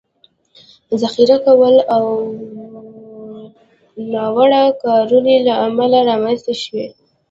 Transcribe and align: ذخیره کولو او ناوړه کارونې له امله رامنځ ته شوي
ذخیره 1.01 1.37
کولو 1.45 1.81
او 1.95 2.03
ناوړه 4.13 4.63
کارونې 4.83 5.35
له 5.47 5.53
امله 5.67 5.99
رامنځ 6.09 6.39
ته 6.45 6.53
شوي 6.63 6.87